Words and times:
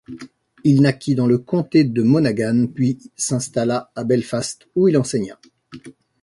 Il 0.63 0.81
naquit 0.81 1.13
dans 1.13 1.27
le 1.27 1.37
comté 1.37 1.83
de 1.83 2.01
Monaghan 2.01 2.65
puis 2.73 2.97
s'installa 3.15 3.91
à 3.95 4.03
Belfast 4.03 4.67
où 4.73 4.87
il 4.87 4.97
enseigna. 4.97 5.39